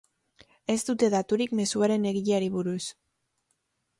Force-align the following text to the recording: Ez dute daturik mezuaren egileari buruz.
Ez 0.73 0.77
dute 0.87 1.09
daturik 1.15 1.53
mezuaren 1.59 2.09
egileari 2.13 2.51
buruz. 2.57 2.81